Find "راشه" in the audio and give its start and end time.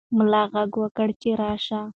1.41-1.81